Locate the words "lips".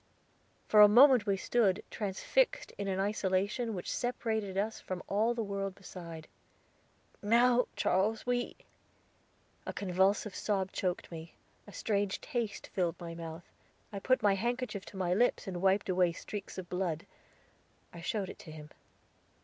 15.13-15.45